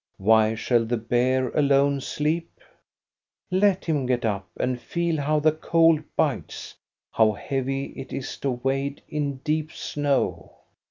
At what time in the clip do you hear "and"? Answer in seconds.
4.59-4.81